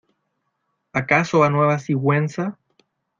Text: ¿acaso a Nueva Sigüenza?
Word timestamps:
¿acaso 0.93 1.43
a 1.43 1.51
Nueva 1.51 1.77
Sigüenza? 1.77 2.57